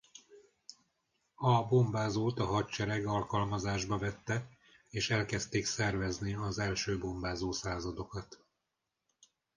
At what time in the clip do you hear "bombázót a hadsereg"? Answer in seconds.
1.67-3.05